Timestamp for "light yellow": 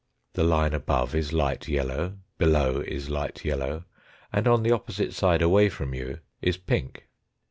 1.31-2.17, 3.11-3.83